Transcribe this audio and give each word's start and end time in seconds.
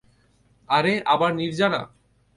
আরে 0.69 0.93
আবার 1.13 1.31
নির্জারা! 1.35 1.81